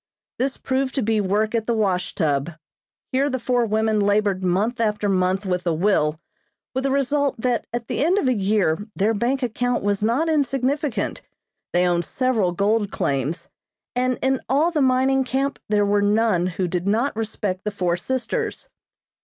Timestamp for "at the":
1.53-1.75, 7.71-8.03